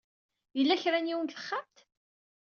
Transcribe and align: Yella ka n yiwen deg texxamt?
Yella 0.57 0.75
ka 0.81 0.89
n 0.99 1.09
yiwen 1.09 1.27
deg 1.27 1.33
texxamt? 1.37 1.77